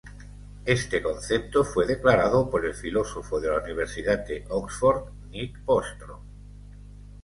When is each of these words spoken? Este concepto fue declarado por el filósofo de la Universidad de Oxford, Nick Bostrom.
Este 0.65 0.99
concepto 1.03 1.63
fue 1.63 1.85
declarado 1.85 2.49
por 2.49 2.65
el 2.65 2.73
filósofo 2.73 3.39
de 3.39 3.49
la 3.49 3.59
Universidad 3.61 4.25
de 4.25 4.47
Oxford, 4.49 5.11
Nick 5.29 5.63
Bostrom. 5.63 6.21